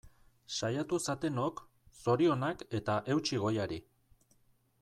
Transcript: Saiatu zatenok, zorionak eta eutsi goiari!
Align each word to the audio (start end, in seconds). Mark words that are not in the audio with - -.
Saiatu 0.59 0.97
zatenok, 1.11 1.61
zorionak 2.05 2.65
eta 2.81 2.99
eutsi 3.17 3.43
goiari! 3.45 3.83